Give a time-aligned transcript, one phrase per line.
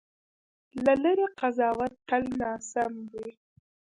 [0.83, 3.29] له لرې قضاوت تل ناسم وي.